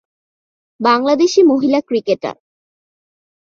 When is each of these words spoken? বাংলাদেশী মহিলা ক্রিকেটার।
বাংলাদেশী 0.79 1.41
মহিলা 1.43 1.79
ক্রিকেটার। 1.81 2.35